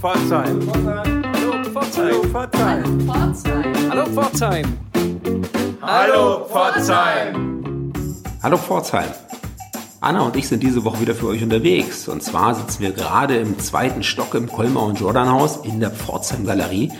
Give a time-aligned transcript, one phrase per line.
[0.00, 0.60] Pforzheim.
[1.34, 2.32] Hallo Pforzheim.
[3.90, 4.78] Hallo Pforzheim.
[5.82, 7.92] Hallo Pforzheim.
[8.40, 9.08] Hallo Pforzheim.
[10.00, 12.06] Anna und ich sind diese Woche wieder für euch unterwegs.
[12.06, 15.90] Und zwar sitzen wir gerade im zweiten Stock im Kolmar und Jordan Haus in der
[15.90, 16.92] Pforzheim Galerie,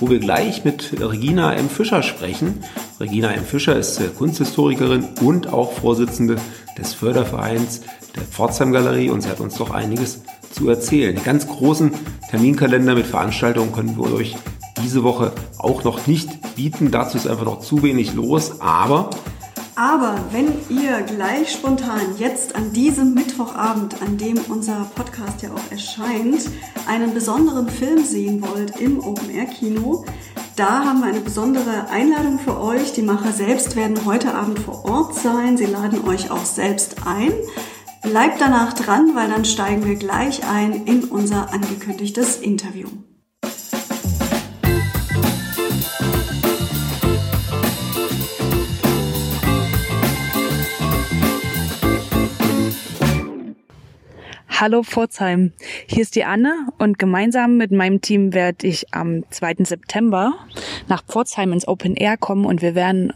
[0.00, 1.68] wo wir gleich mit Regina M.
[1.68, 2.64] Fischer sprechen.
[2.98, 3.44] Regina M.
[3.44, 6.36] Fischer ist äh, Kunsthistorikerin und auch Vorsitzende
[6.78, 7.82] des Fördervereins
[8.14, 11.14] der Pforzheim Galerie und sie hat uns doch einiges zu erzählen.
[11.14, 11.92] Den ganz großen
[12.30, 14.36] Terminkalender mit Veranstaltungen können wir euch
[14.82, 16.90] diese Woche auch noch nicht bieten.
[16.90, 19.10] Dazu ist einfach noch zu wenig los, aber
[19.78, 25.70] aber wenn ihr gleich spontan jetzt an diesem Mittwochabend, an dem unser Podcast ja auch
[25.70, 26.48] erscheint,
[26.88, 30.06] einen besonderen Film sehen wollt im Open Air Kino,
[30.56, 32.94] da haben wir eine besondere Einladung für euch.
[32.94, 35.58] Die Macher selbst werden heute Abend vor Ort sein.
[35.58, 37.32] Sie laden euch auch selbst ein.
[38.06, 42.86] Bleibt danach dran, weil dann steigen wir gleich ein in unser angekündigtes Interview.
[54.58, 55.52] Hallo Pforzheim,
[55.86, 59.56] hier ist die Anne und gemeinsam mit meinem Team werde ich am 2.
[59.64, 60.32] September
[60.88, 63.12] nach Pforzheim ins Open Air kommen und wir werden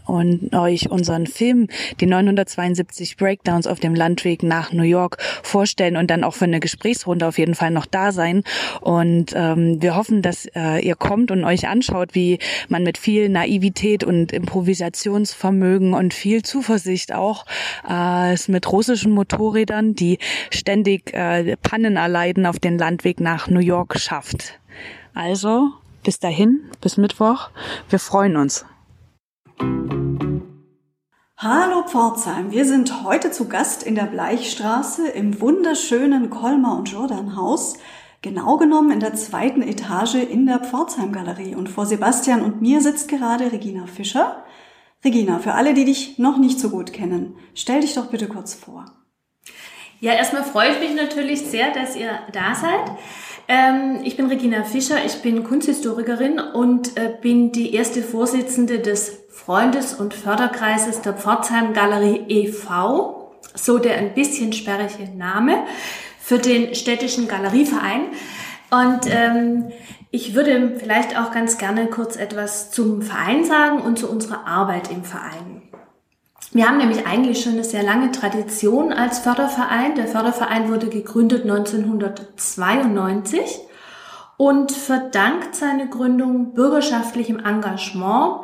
[0.53, 1.67] euch unseren Film,
[1.99, 6.59] die 972 Breakdowns auf dem Landweg nach New York vorstellen und dann auch für eine
[6.59, 8.43] Gesprächsrunde auf jeden Fall noch da sein.
[8.81, 12.37] Und ähm, wir hoffen, dass äh, ihr kommt und euch anschaut, wie
[12.69, 17.47] man mit viel Naivität und Improvisationsvermögen und viel Zuversicht auch
[17.89, 20.19] äh, es mit russischen Motorrädern, die
[20.51, 24.59] ständig äh, äh, Pannen erleiden auf den Landweg nach New York schafft.
[25.13, 25.71] Also
[26.03, 27.49] bis dahin, bis Mittwoch.
[27.89, 28.65] Wir freuen uns.
[31.37, 37.35] Hallo Pforzheim, wir sind heute zu Gast in der Bleichstraße im wunderschönen Kolmar und Jordan
[37.35, 37.77] Haus.
[38.21, 41.55] Genau genommen in der zweiten Etage in der Pforzheim Galerie.
[41.55, 44.43] Und vor Sebastian und mir sitzt gerade Regina Fischer.
[45.03, 48.53] Regina, für alle, die dich noch nicht so gut kennen, stell dich doch bitte kurz
[48.53, 48.85] vor.
[50.01, 52.97] Ja, erstmal freue ich mich natürlich sehr, dass ihr da seid.
[53.47, 59.25] Ähm, ich bin Regina Fischer, ich bin Kunsthistorikerin und äh, bin die erste Vorsitzende des
[59.29, 65.65] Freundes- und Förderkreises der Pforzheim Galerie e.V., so der ein bisschen sperrige Name
[66.19, 68.05] für den städtischen Galerieverein.
[68.71, 69.71] Und ähm,
[70.09, 74.89] ich würde vielleicht auch ganz gerne kurz etwas zum Verein sagen und zu unserer Arbeit
[74.89, 75.60] im Verein.
[76.53, 79.95] Wir haben nämlich eigentlich schon eine sehr lange Tradition als Förderverein.
[79.95, 83.61] Der Förderverein wurde gegründet 1992
[84.35, 88.41] und verdankt seine Gründung bürgerschaftlichem Engagement,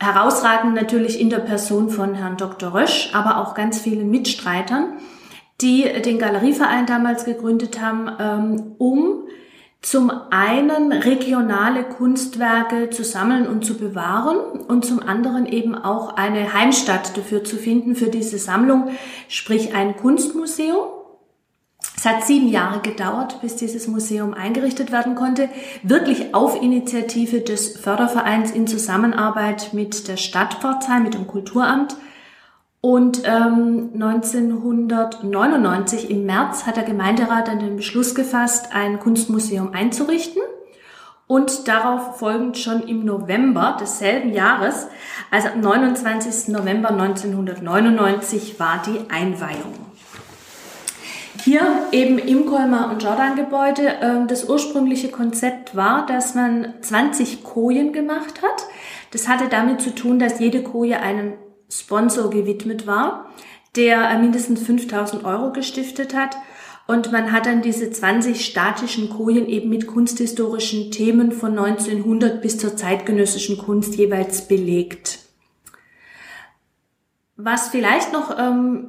[0.00, 2.74] herausragend natürlich in der Person von Herrn Dr.
[2.74, 4.94] Rösch, aber auch ganz vielen Mitstreitern,
[5.60, 9.28] die den Galerieverein damals gegründet haben, ähm, um
[9.80, 16.52] zum einen regionale Kunstwerke zu sammeln und zu bewahren und zum anderen eben auch eine
[16.52, 18.90] Heimstatt dafür zu finden für diese Sammlung,
[19.28, 20.88] sprich ein Kunstmuseum.
[21.96, 25.48] Es hat sieben Jahre gedauert, bis dieses Museum eingerichtet werden konnte,
[25.82, 31.96] wirklich auf Initiative des Fördervereins in Zusammenarbeit mit der Stadt Pforzheim, mit dem Kulturamt
[32.80, 40.42] und ähm, 1999 im März hat der Gemeinderat dann den Beschluss gefasst, ein Kunstmuseum einzurichten.
[41.26, 44.86] Und darauf folgend schon im November desselben Jahres,
[45.30, 46.48] also am 29.
[46.48, 49.74] November 1999, war die Einweihung.
[51.44, 51.60] Hier
[51.92, 54.00] eben im Kolmar und Jordan Gebäude.
[54.00, 58.64] Äh, das ursprüngliche Konzept war, dass man 20 Kojen gemacht hat.
[59.10, 61.34] Das hatte damit zu tun, dass jede Koje einen
[61.70, 63.30] Sponsor gewidmet war,
[63.76, 66.36] der äh, mindestens 5000 Euro gestiftet hat.
[66.86, 72.56] Und man hat dann diese 20 statischen Kojen eben mit kunsthistorischen Themen von 1900 bis
[72.56, 75.18] zur zeitgenössischen Kunst jeweils belegt.
[77.36, 78.88] Was vielleicht noch ähm,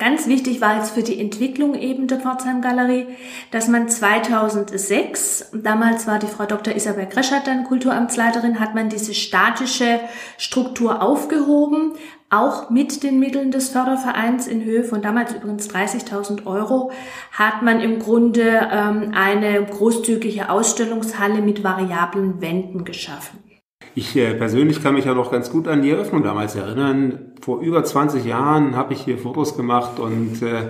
[0.00, 3.06] Ganz wichtig war jetzt für die Entwicklung eben der Pforzheim Galerie,
[3.50, 6.74] dass man 2006, damals war die Frau Dr.
[6.74, 10.00] Isabel Greschert dann Kulturamtsleiterin, hat man diese statische
[10.38, 11.92] Struktur aufgehoben,
[12.30, 16.92] auch mit den Mitteln des Fördervereins in Höhe von damals übrigens 30.000 Euro,
[17.32, 23.49] hat man im Grunde ähm, eine großzügige Ausstellungshalle mit variablen Wänden geschaffen.
[23.94, 27.32] Ich äh, persönlich kann mich ja noch ganz gut an die Eröffnung damals erinnern.
[27.40, 30.68] Vor über 20 Jahren habe ich hier Fotos gemacht und äh,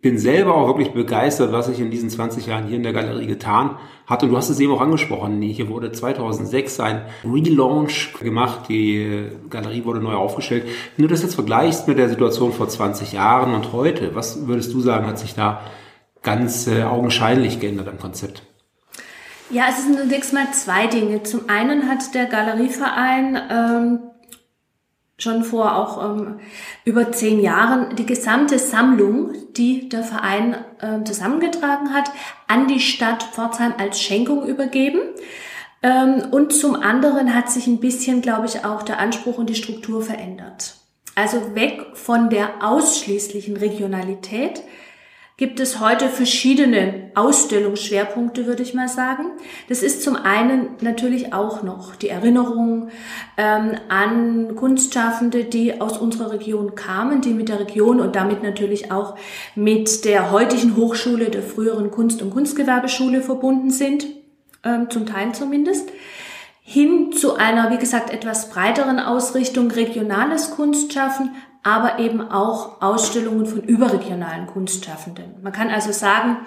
[0.00, 3.26] bin selber auch wirklich begeistert, was sich in diesen 20 Jahren hier in der Galerie
[3.26, 4.22] getan hat.
[4.22, 5.40] Und du hast es eben auch angesprochen.
[5.42, 8.68] Hier wurde 2006 ein Relaunch gemacht.
[8.68, 10.64] Die äh, Galerie wurde neu aufgestellt.
[10.96, 14.72] Wenn du das jetzt vergleichst mit der Situation vor 20 Jahren und heute, was würdest
[14.72, 15.62] du sagen, hat sich da
[16.22, 18.42] ganz äh, augenscheinlich geändert am Konzept?
[19.52, 21.24] Ja, es sind zunächst mal zwei Dinge.
[21.24, 23.98] Zum einen hat der Galerieverein ähm,
[25.18, 26.40] schon vor auch ähm,
[26.86, 32.10] über zehn Jahren die gesamte Sammlung, die der Verein ähm, zusammengetragen hat,
[32.48, 35.00] an die Stadt Pforzheim als Schenkung übergeben.
[35.82, 39.54] Ähm, und zum anderen hat sich ein bisschen, glaube ich, auch der Anspruch und die
[39.54, 40.76] Struktur verändert.
[41.14, 44.62] Also weg von der ausschließlichen Regionalität
[45.42, 49.24] gibt es heute verschiedene Ausstellungsschwerpunkte, würde ich mal sagen.
[49.68, 52.90] Das ist zum einen natürlich auch noch die Erinnerung
[53.36, 58.92] ähm, an Kunstschaffende, die aus unserer Region kamen, die mit der Region und damit natürlich
[58.92, 59.16] auch
[59.56, 64.06] mit der heutigen Hochschule der früheren Kunst- und Kunstgewerbeschule verbunden sind,
[64.62, 65.90] ähm, zum Teil zumindest
[66.60, 71.32] hin zu einer, wie gesagt, etwas breiteren Ausrichtung regionales Kunstschaffen,
[71.62, 75.36] aber eben auch Ausstellungen von überregionalen Kunstschaffenden.
[75.42, 76.38] Man kann also sagen,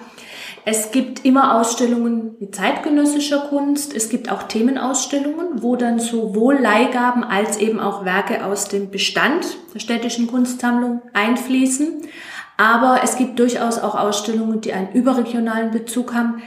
[0.66, 7.24] es gibt immer Ausstellungen mit zeitgenössischer Kunst, es gibt auch Themenausstellungen, wo dann sowohl Leihgaben
[7.24, 12.02] als eben auch Werke aus dem Bestand der städtischen Kunstsammlung einfließen.
[12.58, 16.42] Aber es gibt durchaus auch Ausstellungen, die einen überregionalen Bezug haben.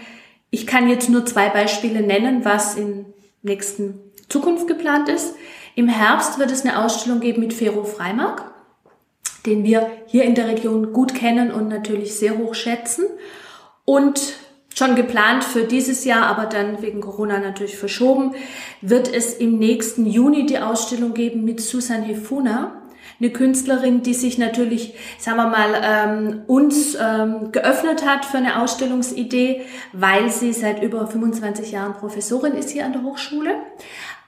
[0.52, 3.06] Ich kann jetzt nur zwei Beispiele nennen, was in
[3.42, 5.36] nächsten Zukunft geplant ist.
[5.76, 8.49] Im Herbst wird es eine Ausstellung geben mit Fero Freimark
[9.46, 13.06] den wir hier in der Region gut kennen und natürlich sehr hoch schätzen.
[13.86, 14.34] Und
[14.76, 18.36] schon geplant für dieses Jahr, aber dann wegen Corona natürlich verschoben,
[18.82, 22.80] wird es im nächsten Juni die Ausstellung geben mit Susan Hefuna,
[23.20, 28.62] eine Künstlerin, die sich natürlich, sagen wir mal, ähm, uns ähm, geöffnet hat für eine
[28.62, 29.62] Ausstellungsidee,
[29.92, 33.56] weil sie seit über 25 Jahren Professorin ist hier an der Hochschule,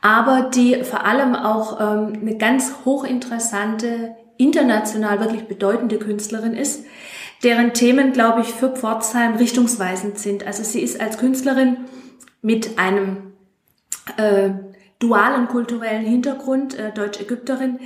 [0.01, 6.85] aber die vor allem auch ähm, eine ganz hochinteressante international wirklich bedeutende Künstlerin ist,
[7.43, 10.45] deren Themen, glaube ich, für Pforzheim richtungsweisend sind.
[10.45, 11.77] Also sie ist als Künstlerin
[12.41, 13.33] mit einem
[14.17, 14.49] äh,
[14.99, 17.79] dualen kulturellen Hintergrund, äh, Deutsch-Ägypterin,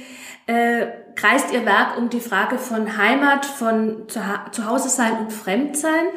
[0.47, 4.03] äh, kreist ihr Werk um die Frage von Heimat, von
[4.51, 6.07] Zuhause sein und Fremdsein.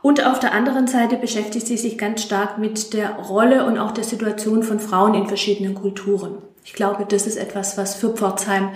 [0.00, 3.92] Und auf der anderen Seite beschäftigt sie sich ganz stark mit der Rolle und auch
[3.92, 6.45] der Situation von Frauen in verschiedenen Kulturen.
[6.66, 8.70] Ich glaube, das ist etwas, was für Pforzheim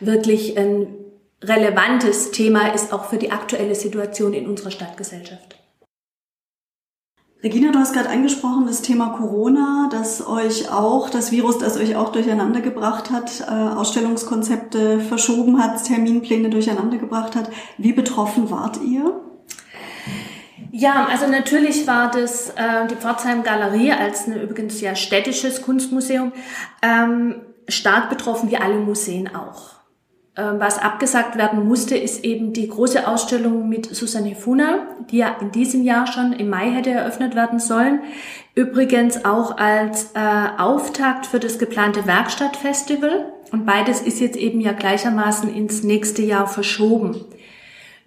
[0.00, 0.88] wirklich ein
[1.40, 5.56] relevantes Thema ist, auch für die aktuelle Situation in unserer Stadtgesellschaft.
[7.44, 11.94] Regina, du hast gerade angesprochen, das Thema Corona, das euch auch, das Virus, das euch
[11.94, 17.50] auch durcheinander gebracht hat, äh, Ausstellungskonzepte verschoben hat, Terminpläne durcheinander gebracht hat.
[17.78, 19.20] Wie betroffen wart ihr?
[20.72, 26.32] Ja, also natürlich war das äh, die Pforzheim Galerie als ein übrigens ja städtisches Kunstmuseum
[26.82, 29.76] ähm, stark betroffen, wie alle Museen auch.
[30.38, 35.34] Ähm, was abgesagt werden musste, ist eben die große Ausstellung mit Susanne Funa, die ja
[35.40, 38.00] in diesem Jahr schon im Mai hätte eröffnet werden sollen.
[38.54, 40.18] Übrigens auch als äh,
[40.58, 43.32] Auftakt für das geplante Werkstattfestival.
[43.50, 47.24] Und beides ist jetzt eben ja gleichermaßen ins nächste Jahr verschoben.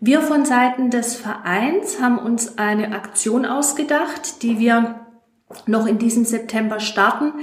[0.01, 5.05] Wir von Seiten des Vereins haben uns eine Aktion ausgedacht, die wir
[5.65, 7.33] noch in diesem September starten.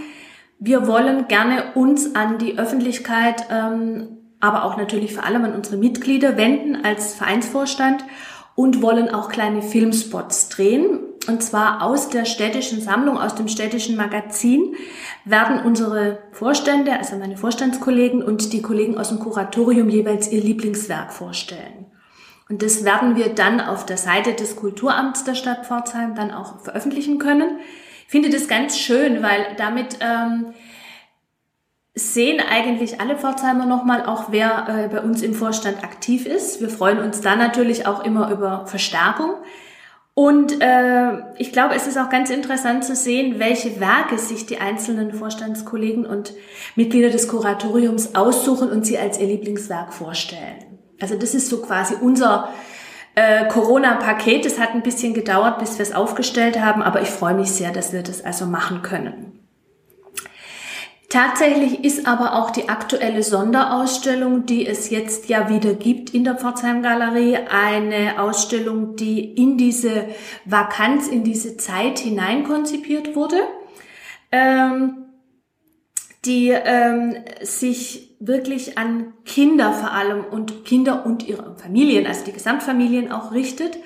[0.58, 4.08] Wir wollen gerne uns an die Öffentlichkeit, ähm,
[4.40, 8.04] aber auch natürlich vor allem an unsere Mitglieder wenden als Vereinsvorstand
[8.54, 11.00] und wollen auch kleine Filmspots drehen.
[11.28, 14.76] Und zwar aus der städtischen Sammlung, aus dem städtischen Magazin
[15.26, 21.12] werden unsere Vorstände, also meine Vorstandskollegen und die Kollegen aus dem Kuratorium jeweils ihr Lieblingswerk
[21.12, 21.75] vorstellen.
[22.48, 26.60] Und das werden wir dann auf der Seite des Kulturamts der Stadt Pforzheim dann auch
[26.60, 27.58] veröffentlichen können.
[28.04, 30.54] Ich finde das ganz schön, weil damit ähm,
[31.94, 36.60] sehen eigentlich alle Pforzheimer nochmal auch, wer äh, bei uns im Vorstand aktiv ist.
[36.60, 39.32] Wir freuen uns da natürlich auch immer über Verstärkung.
[40.14, 44.58] Und äh, ich glaube, es ist auch ganz interessant zu sehen, welche Werke sich die
[44.58, 46.32] einzelnen Vorstandskollegen und
[46.74, 50.65] Mitglieder des Kuratoriums aussuchen und sie als ihr Lieblingswerk vorstellen.
[51.00, 52.50] Also das ist so quasi unser
[53.14, 54.46] äh, Corona-Paket.
[54.46, 57.72] Es hat ein bisschen gedauert, bis wir es aufgestellt haben, aber ich freue mich sehr,
[57.72, 59.32] dass wir das also machen können.
[61.08, 66.34] Tatsächlich ist aber auch die aktuelle Sonderausstellung, die es jetzt ja wieder gibt in der
[66.34, 70.06] Pforzheim Galerie, eine Ausstellung, die in diese
[70.44, 73.38] Vakanz, in diese Zeit hinein konzipiert wurde.
[74.32, 75.06] Ähm,
[76.24, 82.32] die ähm, sich wirklich an Kinder vor allem und Kinder und ihre Familien, also die
[82.32, 83.78] Gesamtfamilien auch richtet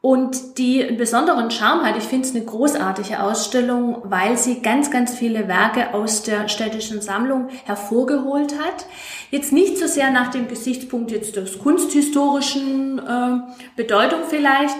[0.00, 1.96] und die einen besonderen Charme hat.
[1.96, 7.00] Ich finde es eine großartige Ausstellung, weil sie ganz, ganz viele Werke aus der städtischen
[7.00, 8.84] Sammlung hervorgeholt hat.
[9.30, 13.38] Jetzt nicht so sehr nach dem Gesichtspunkt jetzt des kunsthistorischen äh,
[13.76, 14.76] Bedeutung vielleicht,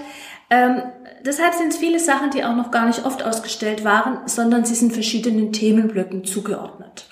[0.50, 0.83] ähm,
[1.25, 4.75] deshalb sind es viele Sachen, die auch noch gar nicht oft ausgestellt waren, sondern sie
[4.75, 7.07] sind verschiedenen Themenblöcken zugeordnet.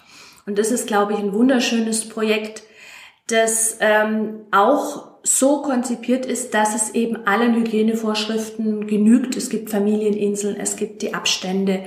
[0.46, 2.62] Und das ist, glaube ich, ein wunderschönes Projekt,
[3.28, 9.36] das ähm, auch so konzipiert ist, dass es eben allen Hygienevorschriften genügt.
[9.36, 11.84] Es gibt Familieninseln, es gibt die Abstände.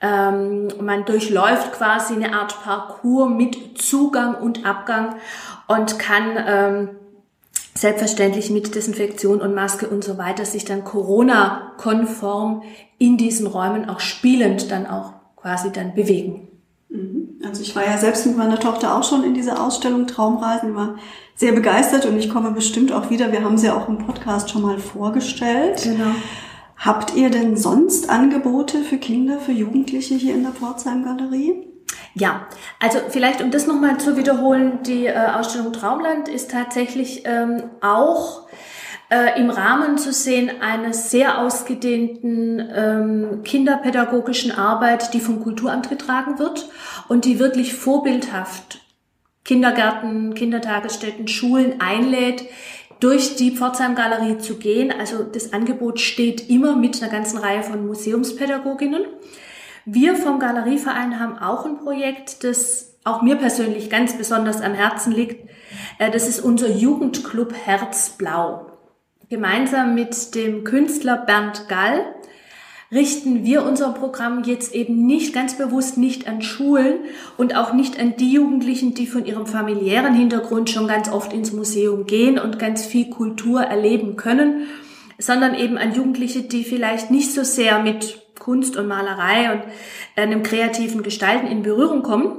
[0.00, 5.16] Ähm, man durchläuft quasi eine Art Parcours mit Zugang und Abgang
[5.66, 6.88] und kann ähm,
[7.74, 12.62] selbstverständlich mit Desinfektion und Maske und so weiter sich dann Corona-konform
[12.98, 16.47] in diesen Räumen auch spielend dann auch quasi dann bewegen.
[17.44, 20.96] Also ich war ja selbst mit meiner Tochter auch schon in dieser Ausstellung Traumreisen, war
[21.36, 23.30] sehr begeistert und ich komme bestimmt auch wieder.
[23.30, 25.82] Wir haben sie ja auch im Podcast schon mal vorgestellt.
[25.84, 26.10] Genau.
[26.76, 31.64] Habt ihr denn sonst Angebote für Kinder, für Jugendliche hier in der Pforzheim Galerie?
[32.14, 32.46] Ja,
[32.80, 38.47] also vielleicht um das nochmal zu wiederholen, die äh, Ausstellung Traumland ist tatsächlich ähm, auch
[39.10, 46.38] äh, im Rahmen zu sehen einer sehr ausgedehnten ähm, kinderpädagogischen Arbeit, die vom Kulturamt getragen
[46.38, 46.68] wird
[47.08, 48.80] und die wirklich vorbildhaft
[49.44, 52.44] Kindergärten, Kindertagesstätten, Schulen einlädt,
[53.00, 54.92] durch die Pforzheim Galerie zu gehen.
[54.92, 59.04] Also das Angebot steht immer mit einer ganzen Reihe von Museumspädagoginnen.
[59.86, 65.12] Wir vom Galerieverein haben auch ein Projekt, das auch mir persönlich ganz besonders am Herzen
[65.12, 65.48] liegt.
[65.98, 68.67] Äh, das ist unser Jugendclub Herzblau.
[69.30, 72.14] Gemeinsam mit dem Künstler Bernd Gall
[72.90, 77.00] richten wir unser Programm jetzt eben nicht ganz bewusst nicht an Schulen
[77.36, 81.52] und auch nicht an die Jugendlichen, die von ihrem familiären Hintergrund schon ganz oft ins
[81.52, 84.66] Museum gehen und ganz viel Kultur erleben können,
[85.18, 89.62] sondern eben an Jugendliche, die vielleicht nicht so sehr mit Kunst und Malerei und
[90.16, 92.38] einem kreativen Gestalten in Berührung kommen.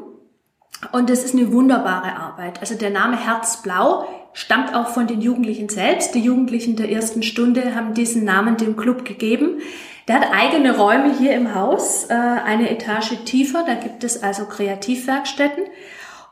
[0.92, 2.62] Und das ist eine wunderbare Arbeit.
[2.62, 6.16] Also der Name Herzblau stammt auch von den Jugendlichen selbst.
[6.16, 9.62] Die Jugendlichen der ersten Stunde haben diesen Namen dem Club gegeben.
[10.08, 13.64] Der hat eigene Räume hier im Haus, äh, eine Etage tiefer.
[13.66, 15.66] Da gibt es also Kreativwerkstätten.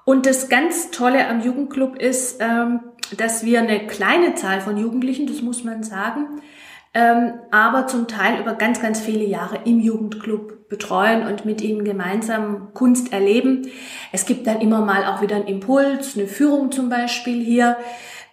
[0.04, 2.80] Und das ganz Tolle am Jugendclub ist, ähm,
[3.18, 6.42] dass wir eine kleine Zahl von Jugendlichen, das muss man sagen,
[6.98, 11.84] ähm, aber zum Teil über ganz, ganz viele Jahre im Jugendclub betreuen und mit ihnen
[11.84, 13.68] gemeinsam Kunst erleben.
[14.12, 17.78] Es gibt dann immer mal auch wieder einen Impuls, eine Führung zum Beispiel hier.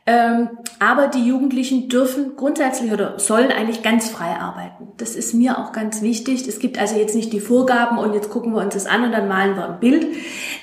[0.07, 4.89] Ähm, aber die Jugendlichen dürfen grundsätzlich oder sollen eigentlich ganz frei arbeiten.
[4.97, 6.49] Das ist mir auch ganz wichtig.
[6.49, 9.13] Es gibt also jetzt nicht die Vorgaben und jetzt gucken wir uns das an und
[9.13, 10.07] dann malen wir ein Bild,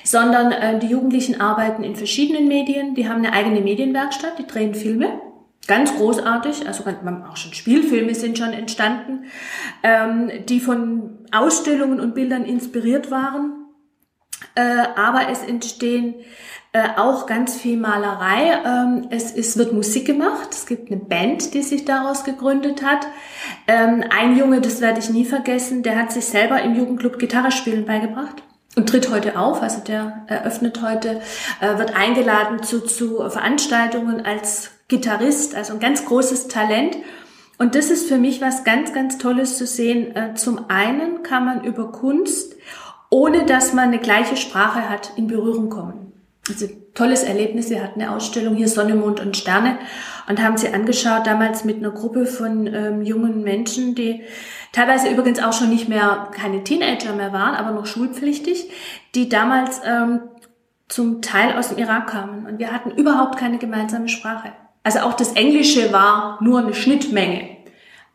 [0.02, 2.96] sondern äh, die Jugendlichen arbeiten in verschiedenen Medien.
[2.96, 5.08] Die haben eine eigene Medienwerkstatt, die drehen Filme
[5.68, 9.26] Ganz großartig, also auch schon Spielfilme sind schon entstanden,
[9.84, 13.66] ähm, die von Ausstellungen und Bildern inspiriert waren.
[14.56, 16.16] Äh, aber es entstehen
[16.72, 18.60] äh, auch ganz viel Malerei.
[18.64, 20.48] Ähm, es, es wird Musik gemacht.
[20.50, 23.06] Es gibt eine Band, die sich daraus gegründet hat.
[23.68, 27.52] Ähm, ein Junge, das werde ich nie vergessen, der hat sich selber im Jugendclub Gitarre
[27.52, 28.42] spielen beigebracht
[28.74, 31.20] und tritt heute auf, also der eröffnet heute,
[31.60, 36.98] äh, wird eingeladen zu, zu Veranstaltungen als Gitarrist, also ein ganz großes Talent.
[37.56, 40.14] Und das ist für mich was ganz, ganz Tolles zu sehen.
[40.14, 42.56] Äh, zum einen kann man über Kunst,
[43.08, 46.12] ohne dass man eine gleiche Sprache hat, in Berührung kommen.
[46.46, 47.70] Also tolles Erlebnis.
[47.70, 49.78] Wir hatten eine Ausstellung hier Sonne, Mond und Sterne
[50.28, 54.22] und haben sie angeschaut, damals mit einer Gruppe von ähm, jungen Menschen, die
[54.72, 58.70] teilweise übrigens auch schon nicht mehr keine Teenager mehr waren, aber noch schulpflichtig,
[59.14, 60.20] die damals ähm,
[60.88, 62.44] zum Teil aus dem Irak kamen.
[62.44, 64.52] Und wir hatten überhaupt keine gemeinsame Sprache.
[64.82, 67.56] Also auch das Englische war nur eine Schnittmenge.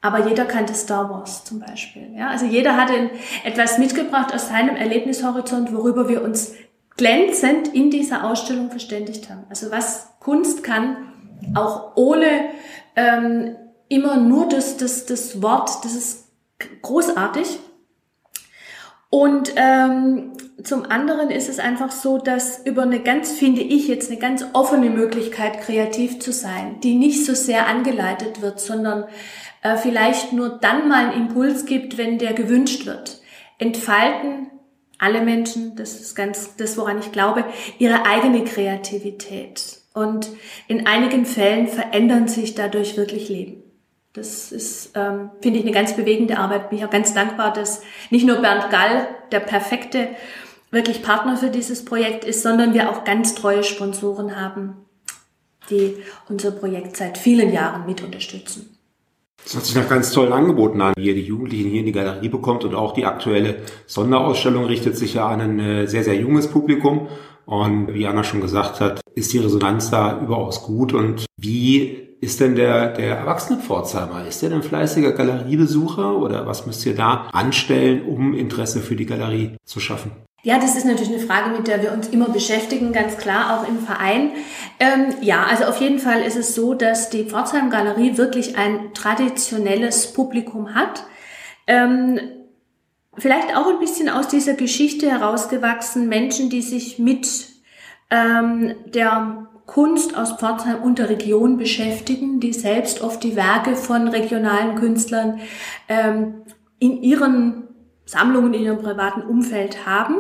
[0.02, 2.14] Aber jeder kannte Star Wars zum Beispiel.
[2.16, 2.30] Ja?
[2.30, 3.10] Also jeder hatte
[3.44, 6.54] etwas mitgebracht aus seinem Erlebnishorizont, worüber wir uns
[6.98, 9.46] glänzend in dieser Ausstellung verständigt haben.
[9.50, 11.14] Also was Kunst kann,
[11.56, 12.50] auch ohne
[12.96, 13.56] ähm,
[13.90, 16.28] immer nur das, das, das Wort, das ist
[16.82, 17.60] großartig.
[19.10, 20.34] Und ähm,
[20.64, 24.44] zum anderen ist es einfach so, dass über eine ganz, finde ich jetzt, eine ganz
[24.54, 29.06] offene Möglichkeit, kreativ zu sein, die nicht so sehr angeleitet wird, sondern
[29.62, 33.22] äh, vielleicht nur dann mal einen Impuls gibt, wenn der gewünscht wird.
[33.60, 34.48] Entfalten
[34.98, 37.46] alle Menschen, das ist ganz das, woran ich glaube,
[37.78, 39.82] ihre eigene Kreativität.
[39.94, 40.30] Und
[40.68, 43.64] in einigen Fällen verändern sich dadurch wirklich Leben.
[44.14, 46.70] Das ist, ähm, finde ich, eine ganz bewegende Arbeit.
[46.70, 50.10] Bin ich auch ganz dankbar, dass nicht nur Bernd Gall der perfekte
[50.78, 54.76] wirklich Partner für dieses Projekt ist, sondern wir auch ganz treue Sponsoren haben,
[55.70, 55.98] die
[56.30, 58.78] unser Projekt seit vielen Jahren mit unterstützen.
[59.44, 61.92] Das hat sich nach ganz tollen Angeboten an, wie ihr die Jugendlichen hier in die
[61.92, 66.16] Galerie bekommt und auch die aktuelle Sonderausstellung richtet sich ja an ein äh, sehr, sehr
[66.16, 67.08] junges Publikum.
[67.46, 70.94] Und wie Anna schon gesagt hat, ist die Resonanz da überaus gut.
[70.94, 74.28] Und wie ist denn der, der erwachsene Pforzheimer?
[74.28, 79.06] Ist der denn fleißiger Galeriebesucher oder was müsst ihr da anstellen, um Interesse für die
[79.06, 80.12] Galerie zu schaffen?
[80.44, 83.68] Ja, das ist natürlich eine Frage, mit der wir uns immer beschäftigen, ganz klar, auch
[83.68, 84.32] im Verein.
[84.80, 88.94] Ähm, ja, also auf jeden Fall ist es so, dass die Pforzheim Galerie wirklich ein
[88.94, 91.04] traditionelles Publikum hat.
[91.66, 92.20] Ähm,
[93.18, 97.48] vielleicht auch ein bisschen aus dieser Geschichte herausgewachsen, Menschen, die sich mit
[98.12, 104.08] ähm, der Kunst aus Pforzheim und der Region beschäftigen, die selbst oft die Werke von
[104.08, 105.42] regionalen Künstlern
[105.90, 106.44] ähm,
[106.80, 107.67] in ihren
[108.08, 110.16] Sammlungen, in ihrem privaten Umfeld haben.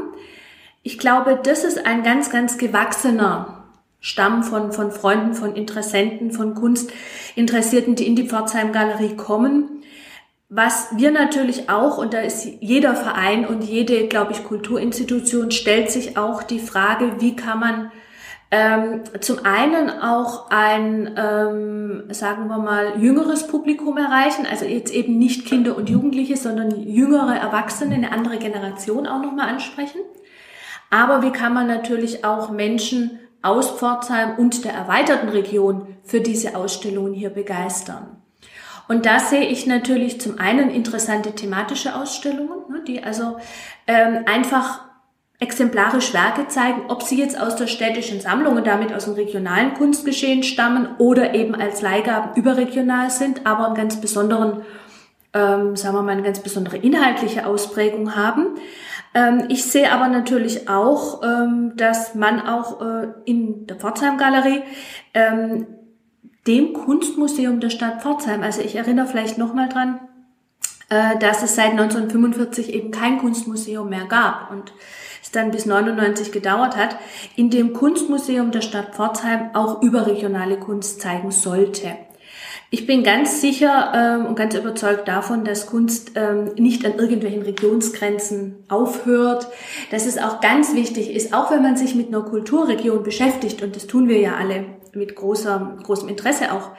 [0.84, 3.64] Ich glaube, das ist ein ganz, ganz gewachsener
[4.00, 9.84] Stamm von, von Freunden, von Interessenten, von Kunstinteressierten, die in die Pforzheim Galerie kommen.
[10.50, 15.92] Was wir natürlich auch, und da ist jeder Verein und jede, glaube ich, Kulturinstitution stellt
[15.92, 17.92] sich auch die Frage, wie kann man
[18.50, 25.18] ähm, zum einen auch ein, ähm, sagen wir mal, jüngeres Publikum erreichen, also jetzt eben
[25.18, 30.00] nicht Kinder und Jugendliche, sondern jüngere Erwachsene, eine andere Generation auch nochmal ansprechen.
[30.90, 36.56] Aber wie kann man natürlich auch Menschen aus Pforzheim und der erweiterten Region für diese
[36.56, 38.18] Ausstellungen hier begeistern?
[38.88, 43.38] Und da sehe ich natürlich zum einen interessante thematische Ausstellungen, ne, die also
[43.86, 44.87] ähm, einfach
[45.40, 49.76] exemplarisch Werke zeigen, ob sie jetzt aus der städtischen Sammlung und damit aus dem regionalen
[49.76, 54.64] Kunstgeschehen stammen oder eben als Leihgaben überregional sind, aber einen ganz besonderen,
[55.34, 58.56] ähm, sagen wir mal, eine ganz besondere inhaltliche Ausprägung haben.
[59.14, 64.64] Ähm, ich sehe aber natürlich auch, ähm, dass man auch äh, in der Pforzheim Galerie
[65.14, 65.68] ähm,
[66.48, 70.00] dem Kunstmuseum der Stadt Pforzheim, also ich erinnere vielleicht nochmal dran,
[70.90, 74.74] äh, dass es seit 1945 eben kein Kunstmuseum mehr gab und
[75.22, 76.98] es dann bis 99 gedauert hat,
[77.36, 81.96] in dem Kunstmuseum der Stadt Pforzheim auch überregionale Kunst zeigen sollte.
[82.70, 87.44] Ich bin ganz sicher ähm, und ganz überzeugt davon, dass Kunst ähm, nicht an irgendwelchen
[87.44, 89.48] Regionsgrenzen aufhört,
[89.90, 93.76] dass es auch ganz wichtig ist, auch wenn man sich mit einer Kulturregion beschäftigt, und
[93.78, 96.72] das tun wir ja alle mit großer, großem Interesse auch,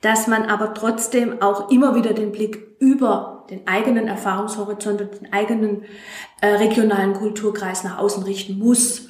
[0.00, 5.32] dass man aber trotzdem auch immer wieder den Blick über den eigenen Erfahrungshorizont und den
[5.32, 5.84] eigenen
[6.40, 9.08] äh, regionalen Kulturkreis nach außen richten muss.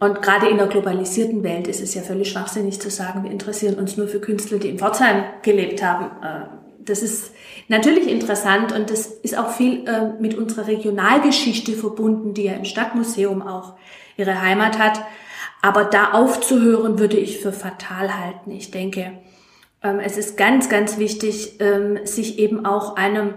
[0.00, 3.74] Und gerade in der globalisierten Welt ist es ja völlig schwachsinnig zu sagen, wir interessieren
[3.74, 6.06] uns nur für Künstler, die in Pforzheim gelebt haben.
[6.22, 7.32] Äh, das ist
[7.68, 12.64] natürlich interessant und das ist auch viel äh, mit unserer Regionalgeschichte verbunden, die ja im
[12.64, 13.74] Stadtmuseum auch
[14.16, 15.00] ihre Heimat hat.
[15.60, 18.52] Aber da aufzuhören, würde ich für fatal halten.
[18.52, 19.18] Ich denke,
[19.82, 23.34] ähm, es ist ganz, ganz wichtig, ähm, sich eben auch einem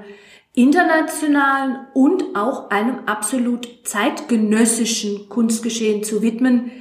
[0.53, 6.71] internationalen und auch einem absolut zeitgenössischen Kunstgeschehen zu widmen.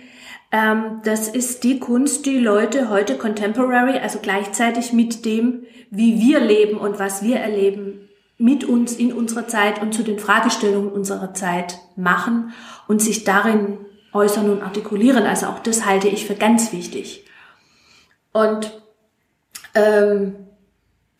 [0.50, 6.40] Ähm, das ist die Kunst, die Leute heute contemporary, also gleichzeitig mit dem, wie wir
[6.40, 11.34] leben und was wir erleben, mit uns in unserer Zeit und zu den Fragestellungen unserer
[11.34, 12.52] Zeit machen
[12.88, 13.78] und sich darin
[14.12, 15.24] äußern und artikulieren.
[15.24, 17.24] Also auch das halte ich für ganz wichtig.
[18.32, 18.80] Und
[19.74, 20.34] ähm,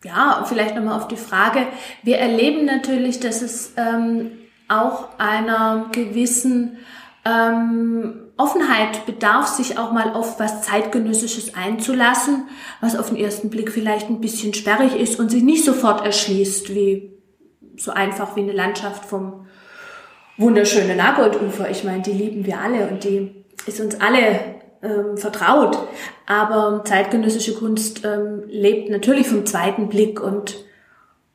[0.03, 1.67] ja, vielleicht nochmal auf die Frage.
[2.03, 4.31] Wir erleben natürlich, dass es ähm,
[4.67, 6.77] auch einer gewissen
[7.25, 12.47] ähm, Offenheit bedarf, sich auch mal auf was zeitgenössisches einzulassen,
[12.79, 16.73] was auf den ersten Blick vielleicht ein bisschen sperrig ist und sich nicht sofort erschließt,
[16.73, 17.11] wie
[17.77, 19.45] so einfach wie eine Landschaft vom
[20.37, 21.69] wunderschönen Nagoldufer.
[21.69, 25.77] Ich meine, die lieben wir alle und die ist uns alle ähm, vertraut.
[26.25, 30.63] Aber zeitgenössische Kunst ähm, lebt natürlich vom zweiten Blick und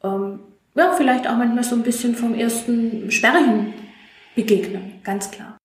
[0.03, 0.41] ähm,
[0.75, 3.75] ja, vielleicht auch manchmal so ein bisschen vom ersten sperrigen
[4.35, 5.57] Begegnen, ganz klar.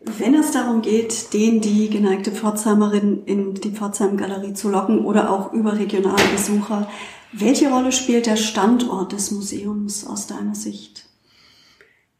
[0.00, 5.30] Wenn es darum geht, den, die geneigte Pforzheimerin in die Pforzheim Galerie zu locken oder
[5.30, 6.88] auch überregionale Besucher,
[7.32, 11.06] welche Rolle spielt der Standort des Museums aus deiner Sicht?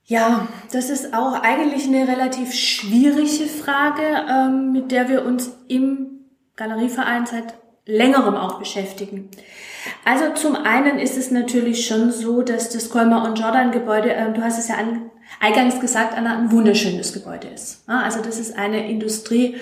[0.08, 6.20] Ja, das ist auch eigentlich eine relativ schwierige Frage, ähm, mit der wir uns im
[6.54, 7.54] Galerieverein seit
[7.86, 9.30] längerem auch beschäftigen.
[10.04, 14.32] Also zum einen ist es natürlich schon so, dass das Colmar und Jordan Gebäude, äh,
[14.32, 17.82] du hast es ja an, eingangs gesagt, Anna, ein wunderschönes Gebäude ist.
[17.88, 19.58] Ja, also das ist eine Industriebau,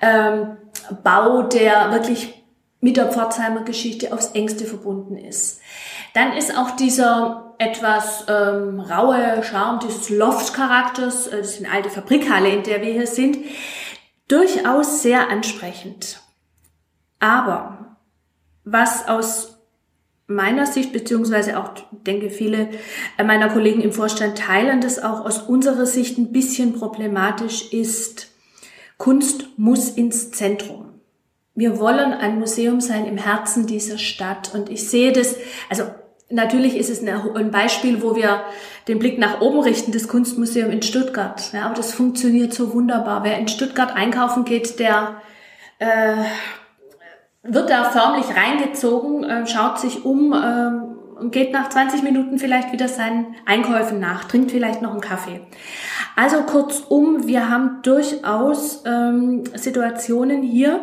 [0.00, 2.44] ähm, der wirklich
[2.80, 5.60] mit der Pforzheimer Geschichte aufs engste verbunden ist.
[6.14, 11.90] Dann ist auch dieser etwas ähm, raue Charme dieses Loft-Charakters, äh, das ist eine alte
[11.90, 13.38] Fabrikhalle, in der wir hier sind,
[14.28, 16.20] durchaus sehr ansprechend.
[17.18, 17.96] Aber
[18.64, 19.58] was aus
[20.28, 22.68] meiner Sicht, beziehungsweise auch, denke viele
[23.16, 28.28] meiner Kollegen im Vorstand teilen das auch aus unserer Sicht ein bisschen problematisch ist,
[28.98, 31.00] Kunst muss ins Zentrum.
[31.54, 34.54] Wir wollen ein Museum sein im Herzen dieser Stadt.
[34.54, 35.36] Und ich sehe das,
[35.68, 35.84] also
[36.30, 38.42] natürlich ist es ein Beispiel, wo wir
[38.86, 41.52] den Blick nach oben richten, das Kunstmuseum in Stuttgart.
[41.52, 43.24] Ja, aber das funktioniert so wunderbar.
[43.24, 45.20] Wer in Stuttgart einkaufen geht, der
[45.78, 46.16] äh,
[47.42, 52.72] wird da förmlich reingezogen, äh, schaut sich um äh, und geht nach 20 Minuten vielleicht
[52.72, 55.40] wieder seinen Einkäufen nach, trinkt vielleicht noch einen Kaffee.
[56.14, 60.80] Also kurzum, wir haben durchaus ähm, Situationen hier,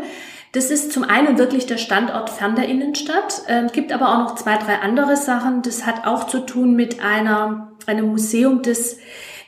[0.55, 4.35] das ist zum einen wirklich der Standort fern der Innenstadt, äh, gibt aber auch noch
[4.35, 5.61] zwei, drei andere Sachen.
[5.61, 8.95] Das hat auch zu tun mit einer, einem Museum, das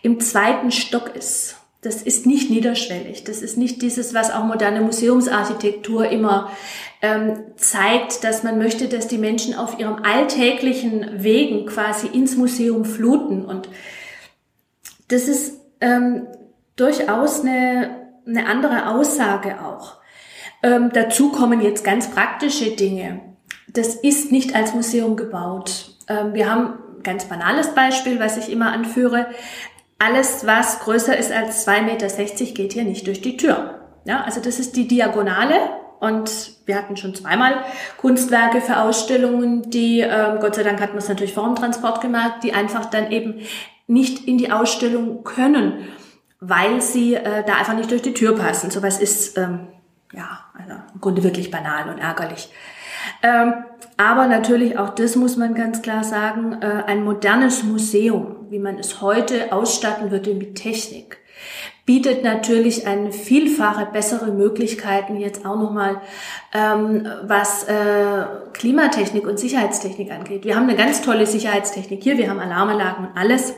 [0.01, 1.55] im zweiten Stock ist.
[1.81, 3.23] Das ist nicht niederschwellig.
[3.23, 6.51] Das ist nicht dieses, was auch moderne Museumsarchitektur immer
[7.01, 12.83] ähm, zeigt, dass man möchte, dass die Menschen auf ihrem alltäglichen Wegen quasi ins Museum
[12.83, 13.45] fluten.
[13.45, 13.69] Und
[15.07, 16.27] das ist ähm,
[16.75, 19.97] durchaus eine, eine andere Aussage auch.
[20.63, 23.21] Ähm, dazu kommen jetzt ganz praktische Dinge.
[23.67, 25.91] Das ist nicht als Museum gebaut.
[26.07, 29.27] Ähm, wir haben ganz banales Beispiel, was ich immer anführe.
[29.99, 33.81] Alles, was größer ist als 2,60 Meter, geht hier nicht durch die Tür.
[34.05, 35.55] Ja, also das ist die Diagonale.
[35.99, 37.55] Und wir hatten schon zweimal
[37.97, 42.01] Kunstwerke für Ausstellungen, die, ähm, Gott sei Dank hat man es natürlich vor dem Transport
[42.01, 43.41] gemacht, die einfach dann eben
[43.87, 45.87] nicht in die Ausstellung können,
[46.39, 48.69] weil sie äh, da einfach nicht durch die Tür passen.
[48.69, 49.69] Sowas ist ähm,
[50.13, 52.49] ja, also im Grunde wirklich banal und ärgerlich.
[53.23, 53.53] Ähm,
[53.97, 58.77] aber natürlich auch das muss man ganz klar sagen, äh, ein modernes Museum, wie man
[58.77, 61.17] es heute ausstatten würde mit Technik,
[61.85, 66.01] bietet natürlich eine vielfache bessere Möglichkeiten jetzt auch nochmal,
[66.53, 70.43] ähm, was äh, Klimatechnik und Sicherheitstechnik angeht.
[70.43, 73.53] Wir haben eine ganz tolle Sicherheitstechnik hier, wir haben Alarmanlagen und alles.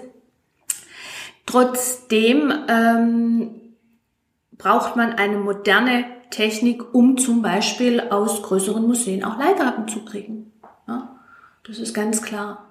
[1.48, 3.56] Trotzdem ähm,
[4.60, 10.52] braucht man eine moderne Technik, um zum Beispiel aus größeren Museen auch Leihgaben zu kriegen.
[10.88, 11.20] Ja,
[11.68, 12.65] das ist ganz klar.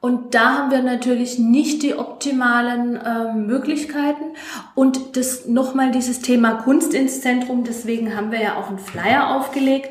[0.00, 4.34] Und da haben wir natürlich nicht die optimalen äh, Möglichkeiten.
[4.74, 7.64] Und das nochmal dieses Thema Kunst ins Zentrum.
[7.64, 9.90] Deswegen haben wir ja auch einen Flyer aufgelegt.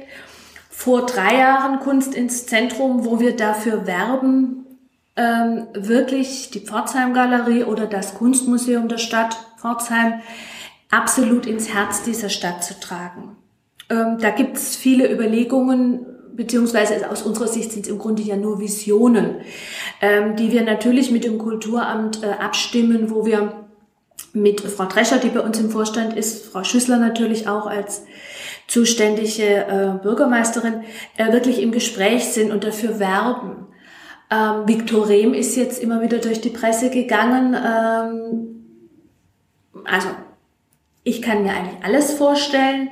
[0.72, 4.66] Vor drei Jahren Kunst ins Zentrum, wo wir dafür werben,
[5.16, 10.22] ähm, wirklich die Pforzheim Galerie oder das Kunstmuseum der Stadt Pforzheim
[10.90, 13.36] absolut ins Herz dieser Stadt zu tragen.
[13.90, 18.38] Ähm, da gibt es viele Überlegungen, beziehungsweise aus unserer Sicht sind es im Grunde ja
[18.38, 19.42] nur Visionen,
[20.02, 23.66] ähm, die wir natürlich mit dem Kulturamt äh, abstimmen, wo wir
[24.34, 28.04] mit Frau Drescher, die bei uns im Vorstand ist, Frau Schüssler natürlich auch als
[28.68, 30.84] zuständige äh, Bürgermeisterin,
[31.18, 33.68] äh, wirklich im Gespräch sind und dafür werben.
[34.30, 37.56] Ähm, Viktor Rehm ist jetzt immer wieder durch die Presse gegangen.
[37.56, 38.66] Ähm,
[39.86, 40.10] also
[41.04, 42.90] ich kann mir eigentlich alles vorstellen,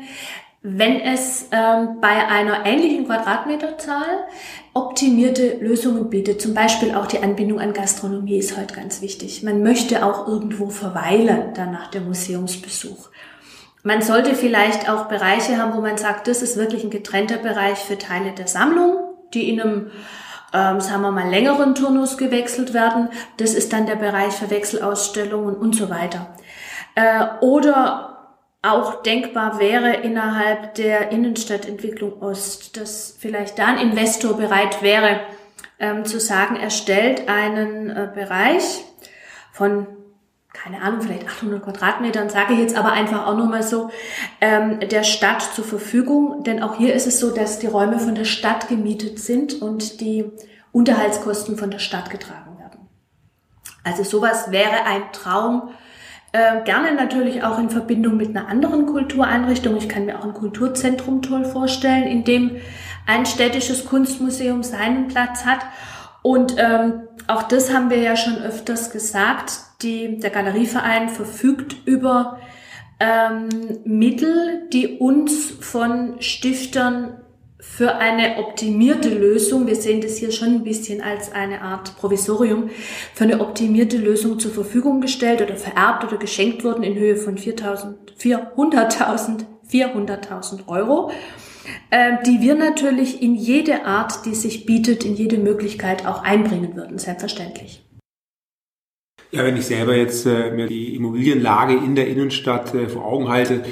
[0.61, 4.25] wenn es ähm, bei einer ähnlichen Quadratmeterzahl
[4.73, 6.41] optimierte Lösungen bietet.
[6.41, 9.43] Zum Beispiel auch die Anbindung an Gastronomie ist heute ganz wichtig.
[9.43, 13.09] Man möchte auch irgendwo verweilen dann nach dem Museumsbesuch.
[13.83, 17.77] Man sollte vielleicht auch Bereiche haben, wo man sagt, das ist wirklich ein getrennter Bereich
[17.77, 18.97] für Teile der Sammlung,
[19.33, 19.91] die in einem
[20.53, 23.09] ähm, sagen wir mal, längeren Turnus gewechselt werden.
[23.37, 26.33] Das ist dann der Bereich für Wechselausstellungen und so weiter.
[26.97, 34.81] Äh, oder auch denkbar wäre innerhalb der Innenstadtentwicklung Ost, dass vielleicht da ein Investor bereit
[34.81, 35.19] wäre,
[35.77, 38.83] ähm, zu sagen, er stellt einen äh, Bereich
[39.53, 39.85] von
[40.51, 43.91] keine Ahnung, vielleicht 800 Quadratmetern, sage ich jetzt aber einfach auch nur mal so,
[44.41, 46.43] ähm, der Stadt zur Verfügung.
[46.43, 50.01] Denn auch hier ist es so, dass die Räume von der Stadt gemietet sind und
[50.01, 50.31] die
[50.71, 52.87] Unterhaltskosten von der Stadt getragen werden.
[53.83, 55.69] Also sowas wäre ein Traum
[56.37, 59.75] äh, gerne natürlich auch in Verbindung mit einer anderen Kultureinrichtung.
[59.75, 62.57] Ich kann mir auch ein Kulturzentrum toll vorstellen, in dem
[63.07, 65.61] ein städtisches Kunstmuseum seinen Platz hat.
[66.21, 69.53] Und ähm, auch das haben wir ja schon öfters gesagt.
[69.81, 72.39] Die, der Galerieverein verfügt über
[72.99, 73.49] ähm,
[73.83, 77.17] Mittel, die uns von Stiftern
[77.59, 82.69] für eine optimierte Lösung, wir sehen das hier schon ein bisschen als eine Art Provisorium,
[83.13, 87.37] für eine optimierte Lösung zur Verfügung gestellt oder vererbt oder geschenkt wurden in Höhe von
[87.37, 91.11] 400.000 400.000 Euro,
[91.89, 96.75] äh, die wir natürlich in jede Art, die sich bietet, in jede Möglichkeit auch einbringen
[96.75, 97.83] würden, selbstverständlich.
[99.31, 103.27] Ja, wenn ich selber jetzt äh, mir die Immobilienlage in der Innenstadt äh, vor Augen
[103.27, 103.63] halte,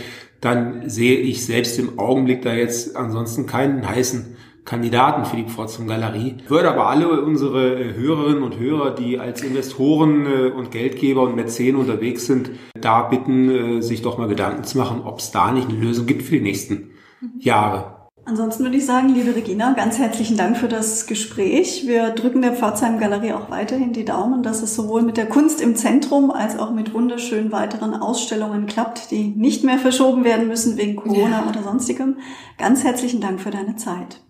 [0.45, 5.87] dann sehe ich selbst im Augenblick da jetzt ansonsten keinen heißen Kandidaten für die Pforzheim
[5.87, 6.35] Galerie.
[6.43, 11.23] Ich würde aber alle unsere äh, Hörerinnen und Hörer, die als Investoren äh, und Geldgeber
[11.23, 15.31] und Mäzen unterwegs sind, da bitten, äh, sich doch mal Gedanken zu machen, ob es
[15.31, 16.91] da nicht eine Lösung gibt für die nächsten
[17.39, 17.94] Jahre.
[18.27, 21.85] Ansonsten würde ich sagen, liebe Regina, ganz herzlichen Dank für das Gespräch.
[21.85, 25.61] Wir drücken der Pforzheim Galerie auch weiterhin die Daumen, dass es sowohl mit der Kunst
[25.61, 30.75] im Zentrum als auch mit wunderschönen weiteren Ausstellungen klappt, die nicht mehr verschoben werden müssen
[30.75, 31.47] wegen Corona ja.
[31.47, 32.17] oder sonstigem.
[32.57, 34.21] Ganz herzlichen Dank für deine Zeit.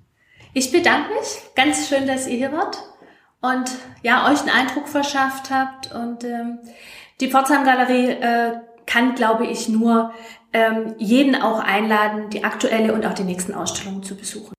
[0.53, 1.41] Ich bedanke mich.
[1.55, 2.77] Ganz schön, dass ihr hier wart
[3.41, 5.93] und ja, euch einen Eindruck verschafft habt.
[5.93, 6.59] Und ähm,
[7.21, 10.11] die Pforzheim Galerie äh, kann, glaube ich, nur
[10.53, 14.53] ähm, jeden auch einladen, die aktuelle und auch die nächsten Ausstellungen zu besuchen.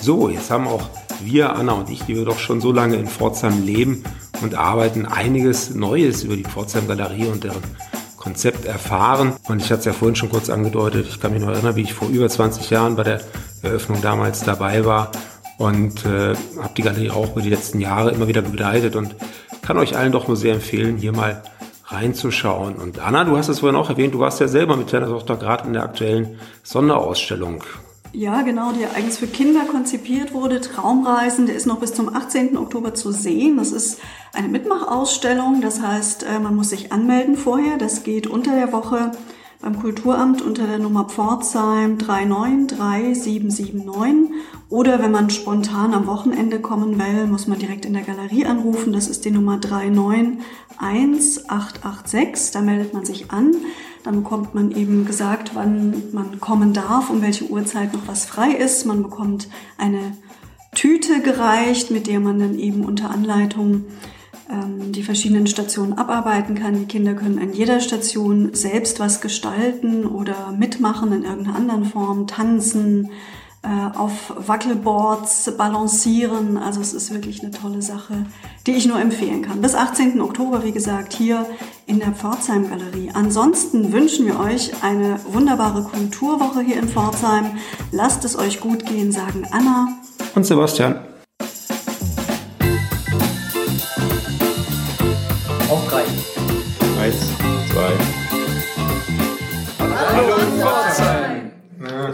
[0.00, 0.88] So, jetzt haben auch
[1.20, 4.02] wir, Anna und ich, die wir doch schon so lange in Pforzheim leben
[4.42, 7.62] und arbeiten, einiges Neues über die Pforzheim Galerie und deren
[8.16, 9.34] Konzept erfahren.
[9.48, 11.82] Und ich hatte es ja vorhin schon kurz angedeutet, ich kann mich noch erinnern, wie
[11.82, 13.20] ich vor über 20 Jahren bei der
[13.62, 15.12] Eröffnung damals dabei war
[15.58, 19.14] und äh, habe die Galerie auch über die letzten Jahre immer wieder begleitet und
[19.60, 21.42] kann euch allen doch nur sehr empfehlen, hier mal
[21.86, 22.76] reinzuschauen.
[22.76, 25.36] Und Anna, du hast es vorhin auch erwähnt, du warst ja selber mit deiner Tochter
[25.36, 27.64] gerade in der aktuellen Sonderausstellung.
[28.12, 30.60] Ja, genau, die eigens für Kinder konzipiert wurde.
[30.60, 32.56] Traumreisen, der ist noch bis zum 18.
[32.56, 33.58] Oktober zu sehen.
[33.58, 34.00] Das ist
[34.32, 37.76] eine Mitmachausstellung, das heißt, äh, man muss sich anmelden vorher.
[37.76, 39.12] Das geht unter der Woche
[39.60, 43.74] beim Kulturamt unter der Nummer Pforzheim 393779
[44.68, 48.92] oder wenn man spontan am Wochenende kommen will, muss man direkt in der Galerie anrufen.
[48.92, 52.52] Das ist die Nummer 391886.
[52.52, 53.56] Da meldet man sich an.
[54.04, 58.52] Dann bekommt man eben gesagt, wann man kommen darf, um welche Uhrzeit noch was frei
[58.52, 58.86] ist.
[58.86, 60.16] Man bekommt eine
[60.74, 63.86] Tüte gereicht, mit der man dann eben unter Anleitung
[64.50, 66.78] ähm, die verschiedenen Stationen abarbeiten kann.
[66.78, 72.26] Die Kinder können an jeder Station selbst was gestalten oder mitmachen in irgendeiner anderen Form,
[72.26, 73.10] tanzen,
[73.62, 76.56] äh, auf Wackelboards balancieren.
[76.56, 78.26] Also es ist wirklich eine tolle Sache,
[78.66, 79.60] die ich nur empfehlen kann.
[79.60, 80.20] Bis 18.
[80.20, 81.44] Oktober, wie gesagt, hier
[81.86, 83.10] in der Pforzheim Galerie.
[83.12, 87.58] Ansonsten wünschen wir euch eine wunderbare Kulturwoche hier in Pforzheim.
[87.90, 89.88] Lasst es euch gut gehen, sagen Anna
[90.34, 91.00] und Sebastian.